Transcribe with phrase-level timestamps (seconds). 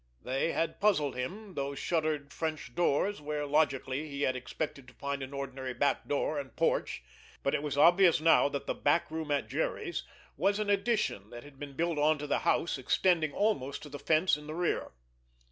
[0.23, 5.21] They had puzzled him, those shuttered French doors where logically he had expected to find
[5.21, 7.03] an ordinary back door and porch,
[7.43, 10.01] but it was obvious now that the "back room at Jerry's"
[10.37, 14.37] was an addition that had been built onto the house, extending almost to the fence
[14.37, 14.89] in the rear.